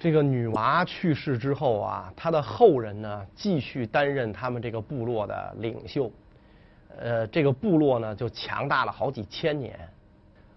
[0.00, 6.10] 这个女娃去世之后啊，她的后人呢继续担任他们这个部落的领袖，
[6.98, 9.78] 呃，这个部落呢就强大了好几千年。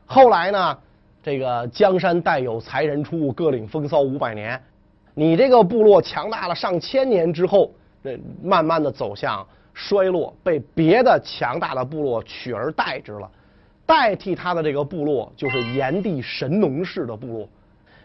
[0.05, 0.79] 后来呢，
[1.21, 4.57] 这个江山代有才人出，各领风骚五百年。
[5.13, 7.69] 你这个部落强大了上千年之后，
[8.01, 13.29] 那慢慢的走向衰落，被别的强大的部落取而代之了。
[13.85, 17.49] 代替他的这个部落就是炎帝神农氏的部落。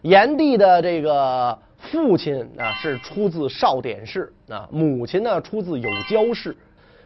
[0.03, 6.57] 炎帝的这个父亲啊是出自少典氏啊，母亲呢出自有交氏。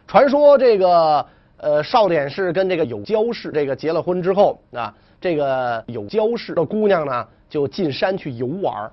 [0.07, 1.25] 传说这个
[1.57, 8.91] 呃少典氏跟这个有交氏这个结了婚之后啊，这个有交氏的姑娘呢就进山去游玩。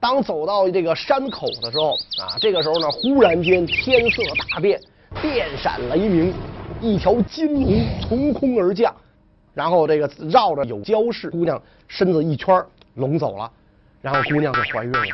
[0.00, 4.80] 当走到这个山口的时候啊，这个时候呢忽然间天色大变，
[5.22, 6.34] 电闪雷鸣，
[6.80, 8.92] 一条金龙从空而降，
[9.54, 12.60] 然后这个绕着有交氏姑娘身子一圈。
[12.94, 13.50] 龙走了，
[14.00, 15.04] 然后姑娘就怀孕了，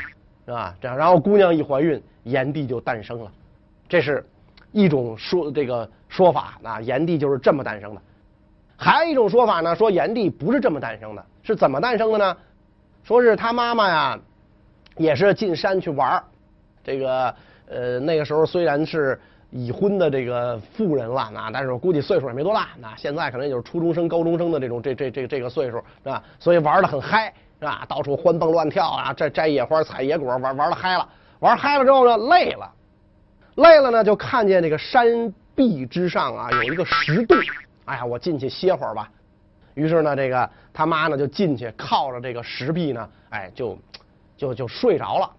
[0.47, 0.75] 是吧？
[0.81, 3.31] 这样，然后姑娘一怀孕，炎帝就诞生了，
[3.89, 4.25] 这是
[4.73, 6.81] 一种说这个说法啊。
[6.81, 8.01] 炎帝就是这么诞生的。
[8.77, 12.37] 还有一种说法呢，说炎帝不是这么诞生的，是怎么诞生的呢？
[13.05, 14.19] 说是他妈妈呀，
[14.97, 16.23] 也是进山去玩
[16.85, 17.35] 这个
[17.69, 19.19] 呃那个时候虽然是
[19.51, 26.23] 已婚的这个妇人了啊，但是我估计岁数也没多大，那现在可能就是初中生、高中生的这种这这这这个岁数，是吧？
[26.39, 27.33] 所以玩的很嗨。
[27.61, 27.85] 是吧？
[27.89, 31.09] 到处欢蹦乱跳啊，这摘野花、采野果，玩玩的嗨了。
[31.41, 32.71] 玩嗨了之后呢，累了，
[33.57, 37.37] 累了呢，就看见这个山壁之上啊有一个石洞。
[37.85, 39.11] 哎呀，我进去歇会儿吧。
[39.75, 43.79] 于是呢，这个他妈呢就进去靠着这个石壁呢，哎，就
[44.37, 45.31] 就就睡着了。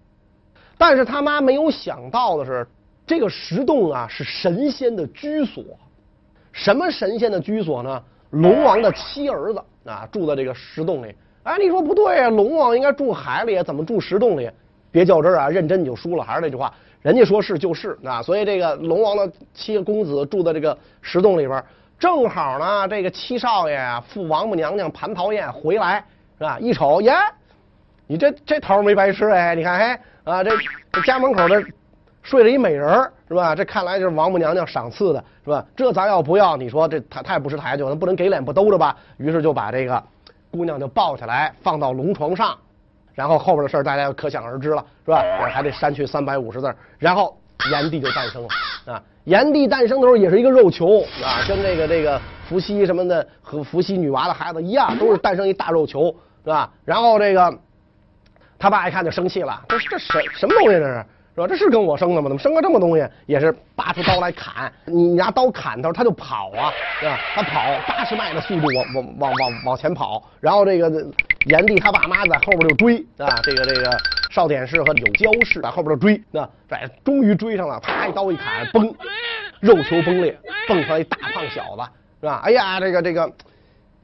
[0.76, 2.66] 但是他妈没有想到的是，
[3.06, 5.64] 这个石洞啊是神仙的居所。
[6.52, 8.02] 什么神仙的居所呢？
[8.30, 11.14] 龙王的妻儿子啊住在这个石洞里。
[11.42, 12.28] 哎，你说不对啊！
[12.28, 14.50] 龙王应该住海里，怎么住石洞里？
[14.92, 16.22] 别较真啊，认真你就输了。
[16.22, 18.20] 还是那句话，人家说是就是啊。
[18.20, 21.64] 所以这个龙王的七个公子住在这个石洞里边，
[21.98, 26.04] 正好呢，这个七少爷啊赴王母娘娘蟠桃宴回来，
[26.36, 26.58] 是吧？
[26.60, 27.14] 一瞅，耶，
[28.06, 29.54] 你这这桃没白吃哎！
[29.54, 30.50] 你看，嘿啊，这
[31.06, 31.64] 家门口这
[32.22, 33.54] 睡着一美人是吧？
[33.54, 35.64] 这看来就是王母娘娘赏赐的，是吧？
[35.74, 36.54] 这咱要不要？
[36.56, 38.94] 你说这太太不识抬举，了不能给脸不兜着吧？
[39.16, 40.02] 于是就把这个。
[40.50, 42.56] 姑娘就抱起来放到龙床上，
[43.14, 45.22] 然后后边的事大家可想而知了，是吧？
[45.40, 47.36] 我还得删去三百五十字，然后
[47.70, 48.48] 炎帝就诞生了
[48.86, 49.02] 啊！
[49.24, 56.70] 炎帝诞生的时候也是一个肉球啊，跟这个这个伏羲什么的和伏羲女娲的孩子一样，都是诞生一大肉球，是吧？
[56.84, 57.58] 然后这个
[58.58, 61.04] 他爸一看就生气了，这这什什么东西这是？
[61.34, 61.46] 是吧？
[61.46, 62.28] 这是跟我生的吗？
[62.28, 63.06] 怎么生个这么东西？
[63.26, 67.18] 也是拔出刀来砍，你拿刀砍他，他就跑啊，是吧？
[67.34, 70.90] 他跑八十迈的速度往往往往往前跑，然后这个
[71.46, 73.96] 炎帝他爸妈在后边就追啊，这个这个
[74.30, 78.92] 少典氏和有交氏在后边就追，那在终于追上了，啪一刀一砍，崩，
[79.60, 80.36] 肉球崩裂，
[80.66, 81.82] 蹦出来一大胖小子，
[82.20, 82.40] 是吧？
[82.44, 83.32] 哎呀，这个这个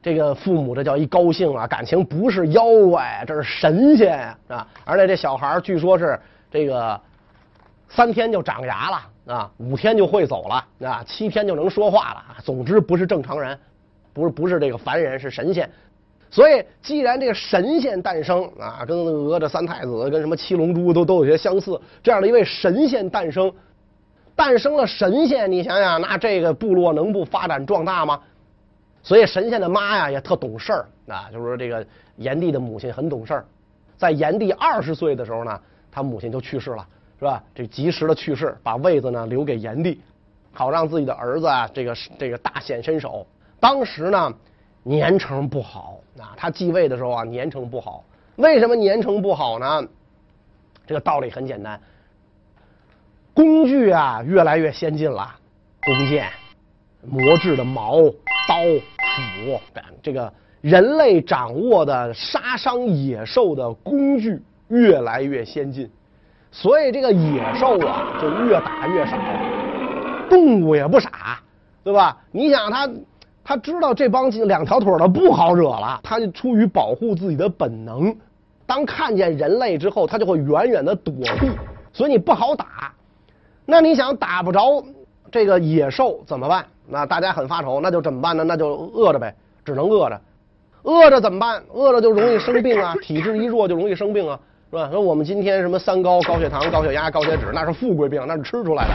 [0.01, 4.17] 这个父母这叫一高兴啊，感情不是妖怪，这是神仙
[4.47, 6.17] 啊，而且这小孩据说是
[6.49, 6.99] 这个。
[7.89, 12.23] 三天就长牙了啊，五天就会走了啊，七天就能说话了。
[12.43, 13.57] 总之不是正常人，
[14.13, 15.69] 不是不是这个凡人，是神仙。
[16.29, 23.51] 所以既然这个神仙诞生啊，跟哪吒三太子、跟什么七龙珠都都有些相似，这样的一位神仙诞生，
[24.35, 28.19] 诞生了神仙，你想想，那这个部落能不发展壮大吗？
[29.01, 31.85] 所以神仙的妈呀也特懂事儿啊，就是说这个
[32.17, 33.45] 炎帝的母亲很懂事儿，
[33.95, 36.85] 在炎帝二十岁的时候呢，他母亲就去世了。
[37.19, 37.43] 是吧？
[37.55, 39.99] 这及时的去世，把位子呢留给炎帝，
[40.53, 43.25] 好让自己的儿子啊，这个这个大显身手。
[43.59, 44.33] 当时呢，
[44.83, 48.03] 年成不好啊，他继位的时候啊，年成不好。
[48.35, 49.87] 为什么年成不好呢？
[50.85, 51.81] 这个道理很简单，
[53.33, 55.35] 工具啊越来越先进了，
[55.81, 56.29] 弓箭、
[57.01, 58.03] 磨制的矛、
[58.47, 58.55] 刀、
[59.43, 59.59] 斧，
[60.03, 65.89] 这个人类掌握的杀伤野兽的工具越来越先进。
[66.59, 69.15] 所以这个野兽啊，就越打越少。
[70.27, 71.39] 动物也不傻，
[71.83, 72.17] 对吧？
[72.31, 72.89] 你想他，
[73.43, 78.15] 他知道这帮两条腿的不好惹了，他就出于保护自己的本能，
[78.65, 81.51] 当看见人类之后，他就会远远的躲避。
[81.93, 82.91] 所以你不好打。
[83.63, 84.83] 那你想打不着
[85.31, 86.65] 这个野兽怎么办？
[86.87, 88.43] 那大家很发愁，那就怎么办呢？
[88.43, 90.19] 那就饿着呗，只能饿着。
[90.81, 91.61] 饿着怎么办？
[91.71, 94.39] 饿着就容易生病啊，体质一弱就容易生病啊。
[94.69, 94.89] 是吧？
[94.91, 98.93] 说我们今天什么三高、高血糖、高血压、高血脂，那是富贵病，那是吃出来的。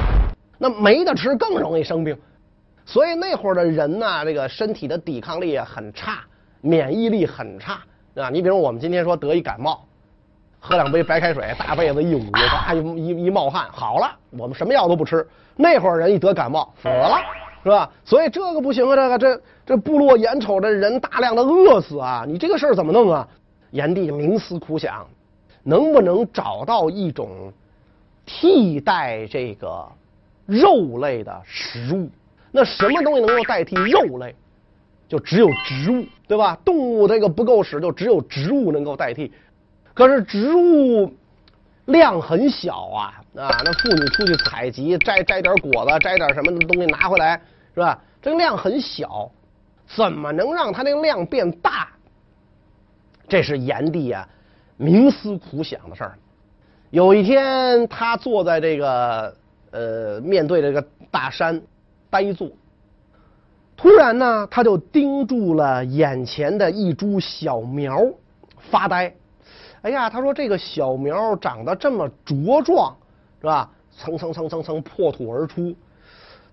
[0.59, 2.17] 那没得吃更容易生病。
[2.85, 6.19] 所以那会儿的人呢，这个身体的抵抗力很差，
[6.61, 7.81] 免疫力很差，
[8.17, 8.29] 啊。
[8.29, 9.83] 你比如我们今天说得一感冒，
[10.61, 15.27] 喝两杯白开水，大被子一捂，哇，一一一冒汗，好了，我们什么药都不吃。
[15.57, 17.19] 那会儿人一得感冒死了，
[17.63, 17.91] 是吧？
[18.05, 23.27] 所以这个不行啊，这个这这部落眼瞅着人大量的饿死啊，你这个事儿怎么弄啊？
[23.71, 25.07] 炎帝冥思苦想，
[25.63, 27.53] 能不能找到一种
[28.25, 29.87] 替代这个
[30.47, 32.09] 肉类的食物？
[32.51, 34.35] 那什么东西能够代替肉类？
[35.09, 36.59] 就只有植物，对吧？
[36.65, 39.31] 动物这个不够使，就只有植物能够代替。
[39.93, 41.13] 可是植物
[41.85, 43.51] 量很小啊啊！
[43.63, 47.39] 那妇女出去采集，摘摘点果子，摘点什么的东西拿回来，
[47.75, 47.99] 是吧？
[48.23, 49.31] 这个量很小，
[49.87, 51.89] 怎么能让它那个量变大？
[53.29, 54.27] 这是炎帝啊，
[54.83, 56.19] 冥思苦想的事儿。
[56.91, 59.33] 有一天，他坐在这个
[59.71, 61.63] 呃，面对这个大山
[62.11, 62.51] 呆坐，
[63.77, 68.05] 突然呢，他就盯住了眼前的一株小苗
[68.59, 69.15] 发呆。
[69.83, 72.95] 哎呀，他说这个小苗长得这么茁壮，
[73.41, 73.71] 是吧？
[73.97, 75.75] 蹭蹭蹭蹭蹭破土而出。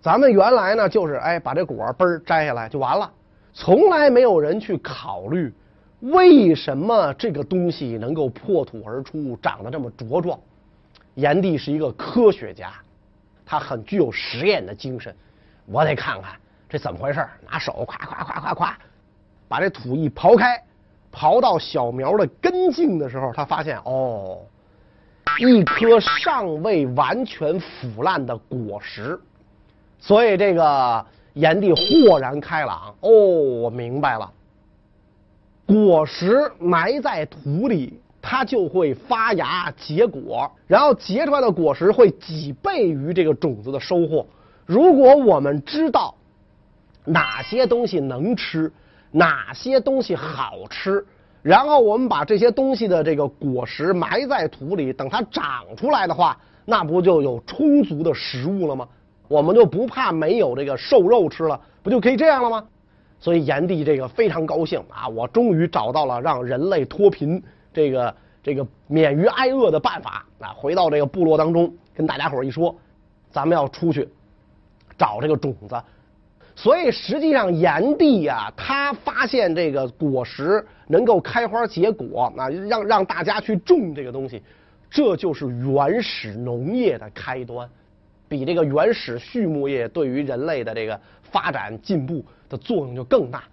[0.02, 3.12] 咱们原来呢，就是哎，把这果儿嘣摘下来就完了，
[3.54, 5.54] 从来没有人去考虑
[6.02, 10.40] 为什么这个东西能够破土而出，长得这么茁壮。
[11.16, 12.72] 炎帝是一个科学家，
[13.46, 15.14] 他很具有实验的精神。
[15.66, 16.34] 我得看看
[16.70, 18.74] 这怎么回事，拿手咵咵咵咵咵，
[19.48, 20.62] 把这土一刨开。
[21.12, 24.38] 刨到小苗的根茎的时候，他发现哦，
[25.40, 29.20] 一颗尚未完全腐烂的果实，
[30.00, 31.04] 所以这个
[31.34, 32.94] 炎帝豁然开朗。
[33.02, 34.32] 哦，我明白了，
[35.70, 44.26] 果实埋在土里，它就会发芽结果，然后结出来的果实会几倍于这个种子的收获。
[44.66, 46.16] 如果我们知道
[47.06, 48.72] 哪些东西能吃，
[49.12, 51.06] 哪些东西好吃，
[51.44, 56.36] 然后我们把这些东西的这个果实埋在土里，等它长出来的话，
[56.66, 58.88] 那不就有充足的食物了吗？
[59.28, 62.66] 我们就不怕没有这个瘦肉吃了，不就可以这样了吗？
[63.20, 67.42] 所以炎帝这个非常高兴啊，我终于找到了让人类脱贫、
[67.74, 70.54] 这个这个免于挨饿的办法啊！
[70.56, 72.74] 回到这个部落当中，跟大家伙一说，
[73.30, 74.08] 咱们要出去
[74.98, 75.76] 找这个种子。
[76.56, 84.42] 所以实际上，炎帝呀，他发现这个果实能够开花结果，啊，让让大家去种这个东西，
[84.90, 87.70] 这就是原始农业的开端，
[88.30, 93.44] 比这个原始畜牧业对于人类的这个发展进步的作用就更大。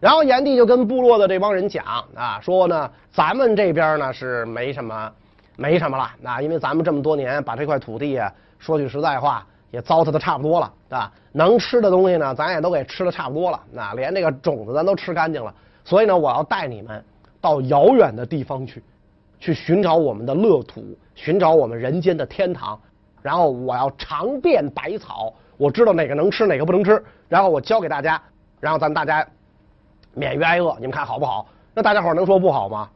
[0.00, 5.12] 然后炎帝就跟部落的这帮人讲啊，说呢，咱们这边呢是没什么
[5.56, 9.46] 没什么了，啊，因为咱们这么多年把这块土地啊，说句实在话。
[9.72, 15.52] 也糟蹋的差不多了，啊，能吃的东西呢，咱也都给吃的差不多了，那连这个种子咱都吃干净了。
[15.84, 17.04] 所以呢，我要带你们
[17.40, 18.82] 到遥远的地方去，
[19.40, 22.80] 去寻找我们的乐土，寻找我们人间的天堂。
[23.26, 27.02] 然后我要尝遍百草，我知道哪个能吃，哪个不能吃。
[27.28, 28.22] 然后我教给大家，
[28.60, 29.26] 然后咱大家
[30.14, 31.44] 免于挨饿，你们看好不好？
[31.74, 32.88] 那大家伙能说不好吗？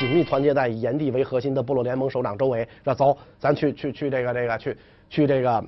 [0.00, 4.76] 紧密团结在炎帝为核心的部落联盟首长周围，说走，咱去去去这个这个去
[5.08, 5.64] 去这个。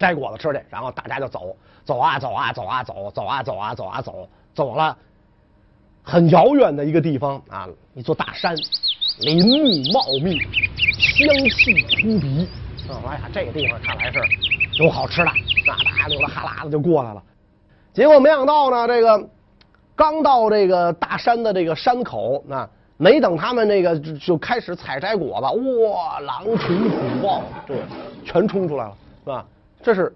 [0.00, 4.98] 摘果子吃去，然后大家就走，走啊走啊走啊走，走啊走啊走啊走，走了
[6.02, 8.56] 很遥远的一个地方啊，一座大山，
[9.20, 10.40] 林木茂密，
[10.98, 12.48] 香气扑鼻。
[13.06, 14.20] 哎呀，这个地方看来是
[14.82, 15.30] 有好吃的，
[15.66, 17.22] 那大家流了哈喇子就过来了。
[17.92, 19.28] 结果没想到呢，这个
[19.94, 25.46] 刚到这个大山的这个山口，那没等他们那个就就开始采摘果子，
[25.88, 27.78] 哇，狼群虎豹，对
[28.24, 29.44] 全冲出来了，是吧？
[29.82, 30.14] 这是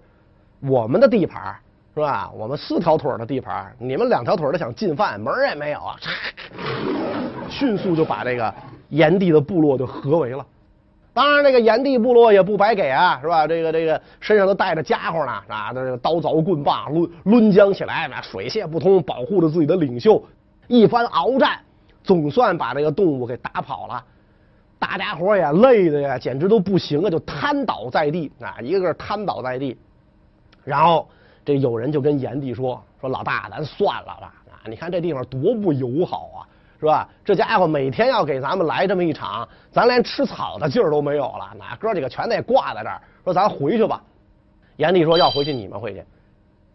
[0.61, 1.55] 我们的地盘，
[1.93, 2.31] 是吧？
[2.33, 5.95] 我们四条腿的地盘，你们两条腿的想进犯，门也没有啊！
[7.49, 8.53] 迅速就把这个
[8.89, 10.45] 炎帝的部落就合围了。
[11.17, 13.47] 当然，这个炎帝部落也不白给啊，是吧？
[13.47, 20.23] 这个这个身上都带着家伙呢，啊，这个刀凿棍棒抡抡将起来，水泄不通，保护着自己的领袖。
[20.67, 21.59] 一番鏖战，
[22.03, 24.05] 总算把这个动物给打跑了。
[24.77, 29.75] 大家伙也累的呀，简直都不行了，就瘫倒在地啊，一个个瘫倒在地。
[30.63, 31.09] 然后
[31.43, 34.69] 这有人就跟炎帝说：“说老大，咱算了吧啊！
[34.69, 36.39] 你看这地方多不友好啊，
[36.79, 37.09] 是吧？
[37.25, 41.49] 这家伙每天要给咱们来这么一场，咱连吃草的劲儿都没有了。
[41.57, 43.01] 那哥几个全得挂在这儿。
[43.23, 44.01] 说咱回去吧。”
[44.77, 46.03] 炎帝说：“要回去你们回去，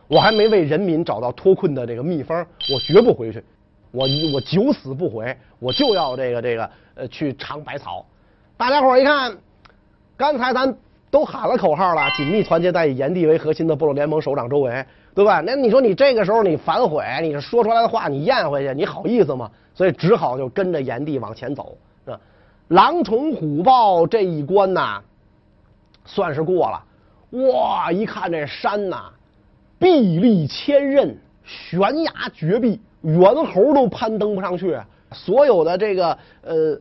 [0.08, 3.42] 我还没为人民找到脱困的这个秘方，我绝不回去。”
[3.92, 8.02] 我我九死不悔，我就要这个这个呃去尝百草。
[8.56, 9.36] 大家伙一看，
[10.16, 10.74] 刚才咱
[11.10, 15.42] 都喊了口号了，紧密团结在以炎帝为核心的部落联盟首长周围，对吧？
[15.44, 19.50] 那你说你这个时候你反悔，你说出来的话你咽回去，你好意思吗？
[19.74, 22.20] 所以只好就跟着炎帝往前走，是吧？
[22.68, 25.00] 狼虫虎豹这一关呐，
[26.04, 26.82] 算是过了。
[27.48, 29.10] 哇，一看这山呐，
[29.78, 31.14] 壁立千仞，
[31.44, 34.78] 悬崖绝壁，猿猴都攀登不上去。
[35.12, 36.78] 所有的这个呃。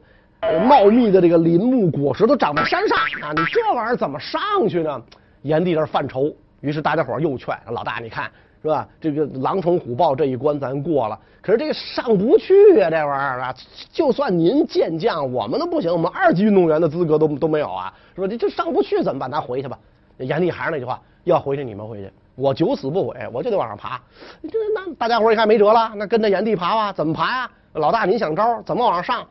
[0.67, 3.31] 茂密的这个林木果实都长在山上啊！
[3.35, 4.99] 你这玩意儿怎么上去呢？
[5.43, 8.87] 炎帝这犯愁，于是大家伙又劝老大，你看是吧？
[8.99, 12.89] 这个狼虫虎豹这一关咱过了，可是这个上不去啊！
[12.89, 13.55] 这玩意儿啊，
[13.91, 18.27] 就算您健将，我们都不行，我们二级运动员的资格都都没有啊，是吧？
[18.27, 19.29] 这这上不去怎么办？
[19.29, 19.77] 咱回去吧。
[20.17, 23.99] 炎帝还是那句话，要回去你们回去，我九死不悔，我就得往上爬。
[24.43, 27.51] 这那大家伙一看没辙了，那跟着炎帝爬吧，怎么爬呀？
[27.73, 29.27] 老大，您想招，怎么往上上？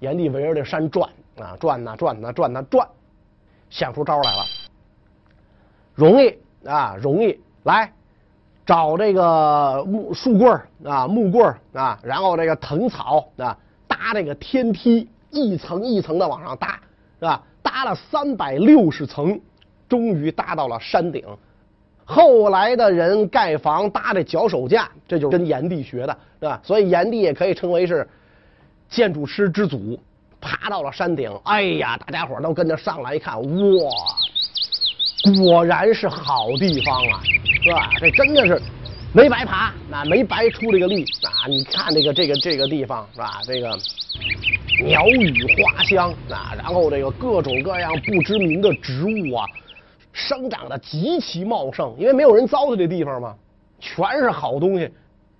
[0.00, 1.08] 炎帝围着这山转
[1.38, 2.84] 啊，转呐转呐转呐转，
[3.70, 4.44] 想出招来了。
[5.94, 7.92] 容易啊，容易来
[8.64, 16.80] 找这个木树棍啊，木棍啊，然后这个藤草啊，搭这个天梯，一层一层的往上搭，
[17.18, 17.42] 是吧？
[17.62, 19.40] 搭了三百六十层，
[19.88, 21.24] 终于搭到了山顶。
[22.04, 26.60] 后来的人盖房搭这脚手架，这就是跟炎帝学的，是吧？
[26.62, 28.08] 所以炎帝也可以称为是。
[28.88, 29.98] 建筑师之祖，
[30.38, 31.32] 爬到了山顶。
[31.44, 33.90] 哎呀，大家伙都跟着上来一看，哇，
[35.36, 37.20] 果然是好地方啊，
[37.62, 37.90] 是吧？
[38.00, 38.60] 这真的是
[39.12, 41.46] 没白爬，那没白出这个力啊！
[41.48, 43.40] 你看这个这个这个地方是吧？
[43.44, 43.76] 这个
[44.84, 49.46] 鸟语花香啊，然后这个各种各样不知名的植物啊，
[50.12, 53.34] 生长的极其茂盛，因为没有人糟蹋这地方嘛，
[53.78, 54.90] 全是好东西。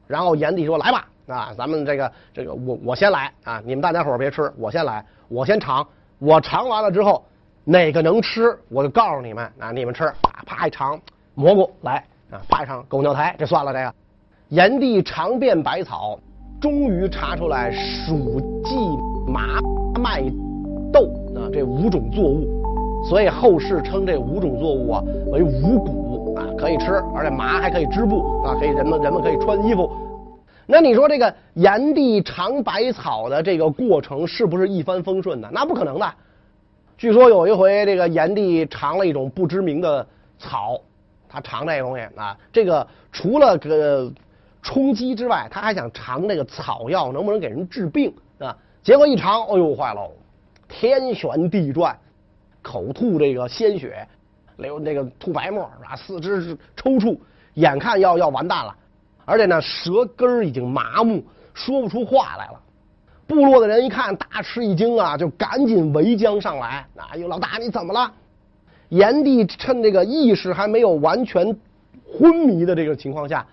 [0.06, 3.62] 然后炎帝说：“来吧。”啊，咱们这个这个我我先来啊！
[3.64, 5.86] 你们大家伙别吃，我先来，我先尝。
[6.18, 7.24] 我尝完了之后，
[7.64, 9.70] 哪个能吃，我就告诉你们啊！
[9.70, 11.00] 你们吃，啪啪一尝
[11.34, 13.94] 蘑菇来啊，啪一尝狗尿苔，这算了这个。
[14.48, 16.18] 炎帝尝遍百草，
[16.60, 18.98] 终于查出来黍、稷、
[19.30, 19.60] 麻、
[20.00, 20.24] 麦、
[20.92, 21.02] 豆
[21.36, 29.88] 啊这五种作物，所以后世称这五种作物啊为五谷啊，可以吃，而且麻还可以织布啊，可以人们人们可以穿衣服。
[30.66, 35.48] 那你说这个炎帝尝百草的这个过程是不是一帆风顺的？
[35.52, 36.12] 那不可能的。
[37.02, 40.06] 据说有一回，这个炎帝尝了一种不知名的
[40.38, 40.80] 草，
[41.28, 44.08] 他尝这个东西啊，这个除了个
[44.62, 48.56] 充饥之外，他还想尝这个草药能不能给人治病啊？
[48.84, 50.08] 结果一尝，哎呦，坏了！
[50.68, 51.98] 天旋地转，
[52.62, 54.06] 口吐这个鲜血，
[54.58, 57.18] 流那个吐白沫啊，四肢是抽搐，
[57.54, 58.72] 眼看要要完蛋了。
[59.24, 61.20] 而且呢，舌根已经麻木，
[61.52, 62.60] 说不出话来了。
[63.34, 66.86] 部落的人一看，大吃一惊啊，就赶紧围将上来。
[66.96, 68.12] 啊呦，老大你怎么了？
[68.88, 71.56] 炎帝趁这个意识还没有完全
[72.06, 73.46] 昏迷的这个情况下，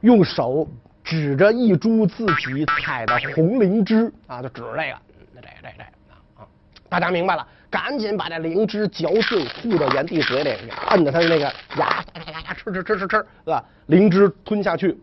[0.00, 0.68] 用手
[1.04, 4.98] 指着一株自己采的红灵芝啊，就指着这个，
[5.36, 5.82] 这这这
[6.40, 6.46] 啊，
[6.88, 10.50] 大家明白了，赶紧把这灵芝嚼碎，吐到炎帝嘴里，
[10.88, 12.04] 摁着他的那个牙。
[12.56, 13.64] 吃吃吃吃吃，是吧？
[13.86, 14.98] 灵芝吞下去，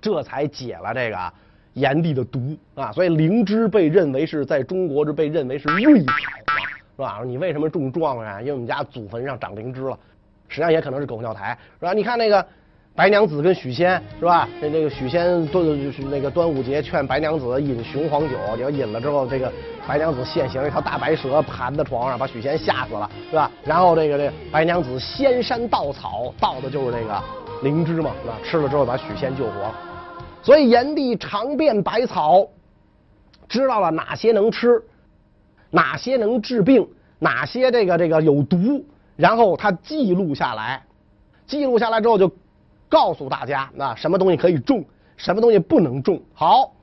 [0.00, 1.32] 这才解了这个
[1.74, 2.90] 炎帝的毒啊！
[2.92, 6.54] 所以灵芝被认为是在中国是被认为是瑞草嘛，
[6.96, 7.20] 是吧？
[7.24, 8.40] 你为什么中状元？
[8.40, 9.98] 因为我们家祖坟上长灵芝了，
[10.48, 11.92] 实际上也可能是狗尿苔，是吧？
[11.92, 12.44] 你看那个
[12.94, 14.48] 白娘子跟许仙，是吧？
[14.60, 15.64] 那那个许仙端
[16.10, 19.52] 那个端午节劝白娘子饮雄黄酒，结果饮了之后，这个。
[19.86, 23.50] 白娘子现形，一条大白蛇盘在床上，把许仙吓死了，是吧？
[23.66, 27.22] 然后这个这个白娘子仙山盗草，盗的就是这个
[27.62, 28.34] 灵芝嘛，是吧？
[28.42, 29.74] 吃了之后把许仙救活。
[30.44, 32.46] 所以炎帝尝遍百草，
[33.48, 34.84] 知道了哪些能吃，
[35.70, 36.86] 哪些能治病，
[37.18, 38.84] 哪些这个这个有毒，
[39.16, 40.84] 然后他记录下来，
[41.46, 42.30] 记录下来之后就
[42.90, 44.84] 告诉大家，那什么东西可以种，
[45.16, 46.20] 什么东西不能种。
[46.34, 46.74] 好，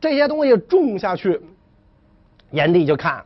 [0.00, 1.42] 这些东西种下去。
[2.52, 3.24] 炎帝就看，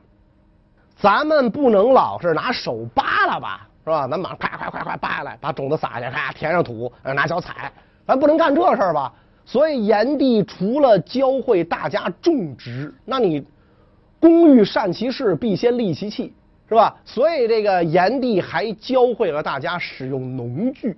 [0.96, 4.08] 咱们不能老是拿手扒拉吧，是吧？
[4.08, 7.70] 咱马上快快快快扒下来，把种子撒下，咔填上土，拿脚踩，
[8.06, 9.12] 咱不能干这事儿吧？
[9.46, 13.44] 所以炎帝除了教会大家种植，那你
[14.20, 16.32] 工欲善其事，必先利其器，
[16.68, 16.96] 是吧？
[17.04, 20.96] 所以这个炎帝还教会了大家使用农具。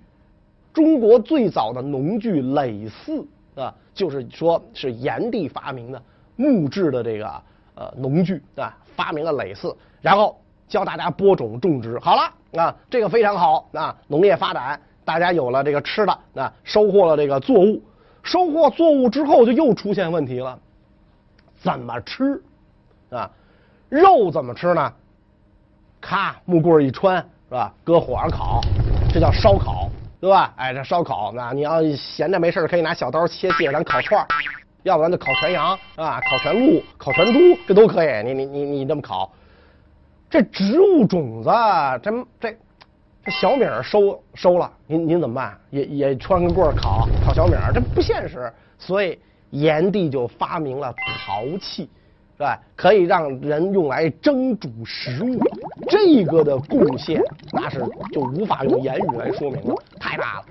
[0.73, 3.25] 中国最早的农具耒耜
[3.55, 6.03] 啊，就是说是炎帝发明的
[6.37, 7.31] 木质的这个。
[7.79, 10.35] 呃，农具啊，发明了耒耜，然后
[10.67, 11.99] 教大家播种种植。
[11.99, 12.23] 好了
[12.59, 17.83] 啊，这个非常好啊，农业发展，大家有了这个吃的啊，收获了这个作物，
[18.27, 20.59] 收获作物之后就又出现问题了，
[21.63, 22.43] 怎么吃
[23.11, 23.31] 啊？
[23.89, 24.93] 肉怎么吃呢？
[26.01, 27.17] 咔，木棍一穿
[27.49, 27.73] 是吧？
[27.85, 28.61] 搁火上烤，
[29.09, 29.89] 这叫烧烤，
[30.21, 30.53] 对吧？
[30.57, 34.27] 哎，这烧烤，那你要闲着没事可以拿小刀切切，咱烤串。
[34.83, 38.23] 要不然就烤全羊啊，烤全鹿，烤全猪，这都可以。
[38.25, 39.33] 你你你你这么烤，
[40.29, 41.51] 这植物种子，
[42.03, 42.57] 这这
[43.31, 45.59] 小米收收了，您您怎么办？
[45.71, 48.53] 也也穿个棍儿烤烤小米，这不现实。
[48.79, 49.19] 所以
[49.51, 51.89] 炎帝就发明了陶器。
[52.39, 52.61] 是吧？
[52.77, 55.41] 可以让人用来蒸煮食物，
[55.89, 57.19] 这个的贡献
[57.51, 60.45] 那是就无法用言语来说明了，太大了。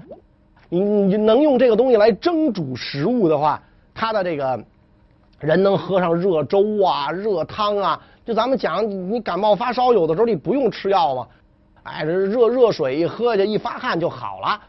[0.67, 3.62] 你你能用这个东西来蒸煮食物的话，
[3.94, 4.60] 它的这个
[5.39, 8.01] 人能喝上热粥啊、热汤啊。
[8.25, 11.27] 就咱们讲，你感冒发烧，有的时候你不用吃药嘛，
[11.86, 14.62] 哎，热热水一喝下，一发汗就好了。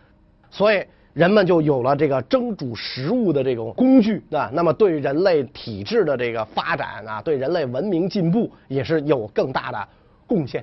[0.51, 0.85] 所以。
[1.17, 9.89] 人们就有了这个蒸煮食物的这种工具啊，那么对人类体质的这个发展啊，对人类文明进步也是有更大的
[10.27, 10.63] 贡献。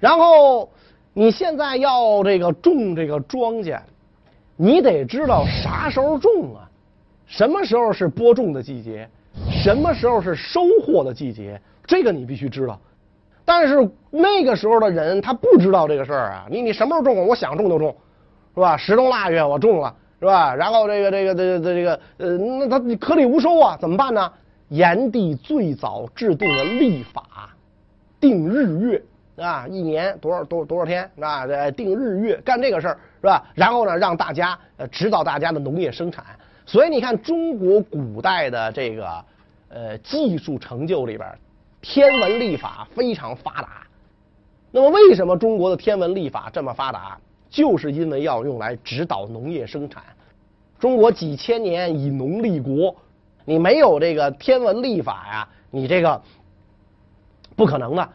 [0.00, 0.72] 然后
[1.12, 3.78] 你现在要这个种这个庄稼，
[4.56, 6.64] 你得知道啥时候种啊，
[7.26, 9.06] 什么时候是播种的季节，
[9.50, 12.80] 什么时候是收获的季节，这个你必须知道。
[13.48, 17.96] 但是那个时候的人他不知道这个事儿啊，你你什么时候种，我想种就种。
[18.54, 18.76] 是吧？
[18.76, 20.52] 十冬腊月我种了，是吧？
[20.52, 24.32] 然后这个这个这个这个呃，那他颗粒无收啊，怎么办呢？
[24.68, 27.50] 炎帝最早制定了历法，
[28.18, 29.02] 定日月
[29.36, 31.46] 啊，一年多少多多少天啊？
[31.46, 33.46] 这定日月干这个事儿是吧？
[33.54, 36.24] 然后呢，让大家呃指导大家的农业生产。
[36.66, 39.24] 所以你看，中国古代的这个
[39.68, 41.28] 呃技术成就里边，
[41.80, 43.86] 天文历法非常发达。
[44.70, 47.18] 那么为什么中国的天文历法这么发达？
[47.48, 50.02] 就是因为要用来指导农业生产，
[50.78, 52.94] 中国几千年以农立国，
[53.46, 56.20] 你没有这个天文历法呀，你这个
[57.56, 58.06] 不可能的。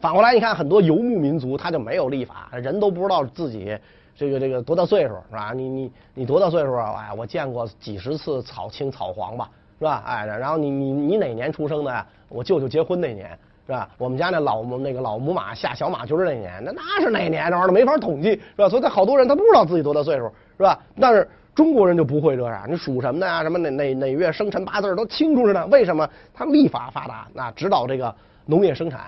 [0.00, 3.76] 反过来，你看很多游牧民族，他就没有历法，人都不知道自己
[4.16, 5.52] 这个这个多大岁数是吧？
[5.52, 6.94] 你你你多大岁数啊？
[7.10, 10.02] 哎，我见过几十次草青草黄吧，是吧？
[10.06, 12.06] 哎，然后你你你哪年出生的呀？
[12.28, 13.38] 我舅舅结婚那年。
[13.68, 13.86] 是吧？
[13.98, 17.50] 我们家那老那个老母马下小马厩那年，那那是哪年？
[17.50, 18.66] 这玩意儿没法统计，是吧？
[18.66, 20.24] 所以他好多人他不知道自己多大岁数，
[20.56, 20.80] 是吧？
[20.98, 23.42] 但是中国人就不会这样，你属什么的呀？
[23.42, 25.66] 什么哪哪哪月生辰八字都清楚着呢？
[25.66, 26.08] 为什么？
[26.32, 28.14] 他历法发达，那指导这个
[28.46, 29.00] 农业生产，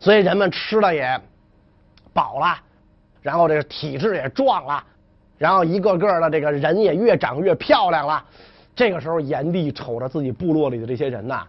[0.00, 1.20] 所以人们吃的也
[2.14, 2.56] 饱了，
[3.20, 4.82] 然后这个体质也壮了，
[5.36, 8.24] 然后一个个的这个人也越长越漂亮了。
[8.78, 11.44] 这个时候，炎帝瞅着自己部落里的这些人呐，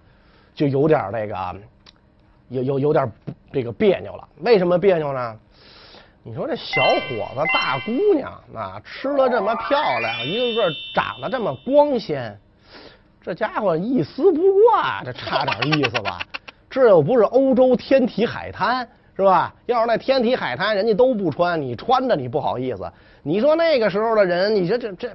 [0.56, 1.36] 就有点那个。
[2.48, 3.08] 有有有点
[3.54, 5.40] 这个别扭了，为什么别扭呢？
[6.24, 12.36] 你说这小伙子、大姑娘啊，吃了这么漂亮，一个个长得这么光鲜，
[13.22, 16.20] 这家伙一丝不挂，这差点意思吧？
[16.68, 19.54] 这又不是欧洲天体海滩，是吧？
[19.68, 22.92] 要是那天体海滩，人家都不穿，你穿着你不好意思。
[23.22, 25.12] 你说那个时候的人，你说这这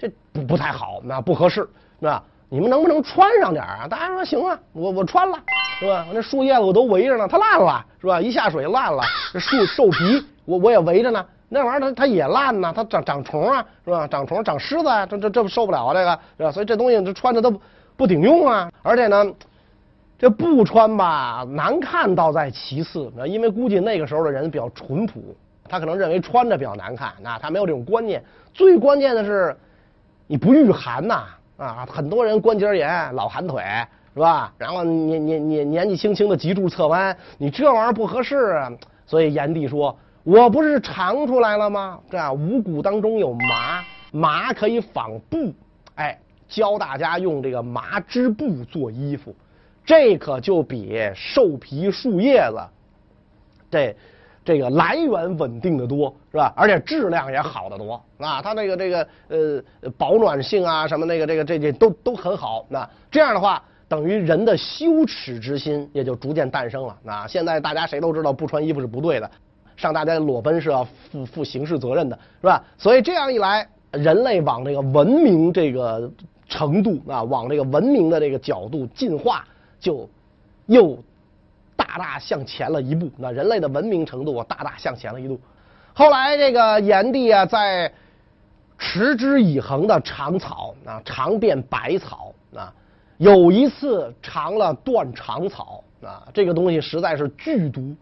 [0.00, 1.60] 这不不太好，那不合适，
[2.00, 2.22] 是吧？
[2.48, 3.86] 你们能不能穿上点啊？
[3.86, 5.38] 大家说行啊，我我穿了，
[5.78, 6.06] 是吧？
[6.10, 8.18] 那树叶子我都围着呢，它烂了，是吧？
[8.18, 14.08] 一下水烂了，这树兽皮我我也围着呢，那玩意儿它它也烂呢，它长长虫啊，是吧？
[14.08, 16.50] 长虫长虱子啊，这这这不受不了啊，这个是吧？
[16.50, 17.60] 所以这东西这穿着都不
[17.98, 19.30] 不顶用啊，而且呢，
[20.18, 25.36] 这不穿吧难看倒在其次，因为估计那个时候的人比较淳朴，
[25.68, 28.24] 他可能认为穿着比较难看，那他没有这种观念。
[28.52, 29.56] 最关键的是，
[30.30, 31.26] 你不御寒呐。
[31.56, 33.62] 啊，很多人关节炎、老寒腿，
[34.14, 34.52] 是吧？
[34.56, 38.70] 然后年年年年纪轻轻的脊柱侧弯，你这玩意儿不合适啊。
[39.04, 41.98] 所以炎帝说：“我不是尝出来了吗？
[42.08, 45.52] 这五谷当中有麻，麻可以纺布，
[45.96, 46.16] 哎，
[46.48, 49.34] 教大家用这个麻织布做衣服，
[49.84, 52.62] 这可就比兽皮树叶子，
[53.68, 53.96] 这。”
[54.50, 56.52] 这个来源稳定的多是吧？
[56.56, 58.42] 而且质量也好得多啊！
[58.42, 59.62] 它那个这个呃
[59.96, 62.66] 保暖性啊什么那个这个这这都都很好。
[62.68, 66.96] 那这样的话，等于人的羞耻之心也就逐渐诞生了。
[67.04, 69.30] 那现在大家谁都知道不穿衣服是不对的，
[69.76, 72.60] 上大街裸奔是要负负刑事责任的，是吧？
[72.76, 76.10] 所以这样一来，人类往这个文明这个
[76.48, 79.44] 程度啊，往这个文明的这个角度进化，
[79.78, 80.08] 就
[80.66, 80.98] 又。
[81.90, 85.40] 大大向前了一步，那人类的文明程度，大大向前了一步。
[85.92, 87.92] 后来这个炎帝啊，在
[88.78, 92.72] 持之以恒的尝草啊，尝遍百草啊，
[93.16, 97.92] 有一次尝了断肠草啊，这个东西实在是剧毒，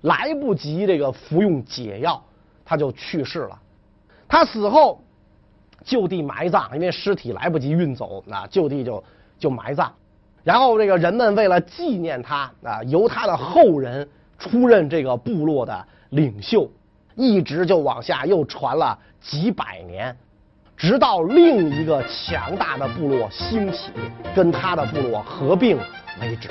[0.00, 2.20] 来不及这个服用解药，
[2.64, 3.56] 他就去世了。
[4.26, 5.00] 他死后
[5.84, 9.04] 就地埋葬，因为尸体来不及运走，那就地就
[9.38, 9.94] 就埋葬。
[10.48, 14.08] 然后这个人们为了纪念他啊，由他的后人
[14.38, 16.66] 出任这个部落的领袖，
[17.16, 20.16] 一直就往下又传了几百年，
[20.74, 23.90] 直到另一个强大的部落兴起，
[24.34, 25.76] 跟他的部落合并
[26.18, 26.48] 为止。